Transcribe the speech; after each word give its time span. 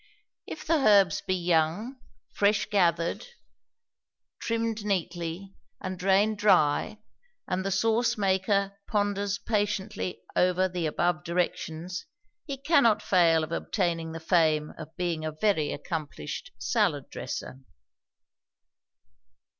If 0.47 0.65
the 0.65 0.77
herbs 0.79 1.21
be 1.21 1.35
young, 1.35 1.97
fresh 2.33 2.65
gathered, 2.65 3.27
trimmed 4.39 4.83
neatly, 4.83 5.53
and 5.79 5.99
drained 5.99 6.39
dry 6.39 6.97
and 7.47 7.63
the 7.63 7.69
sauce 7.69 8.17
maker 8.17 8.79
ponders 8.87 9.37
patiently 9.37 10.23
over 10.35 10.67
the 10.67 10.87
above 10.87 11.23
directions, 11.23 12.07
he 12.45 12.57
cannot 12.57 13.03
fail 13.03 13.43
of 13.43 13.51
obtaining 13.51 14.11
the 14.11 14.19
fame 14.19 14.73
of 14.75 14.89
being 14.97 15.23
a 15.23 15.31
very 15.33 15.71
accomplished 15.71 16.49
salad 16.57 17.07
dresser. 17.11 17.59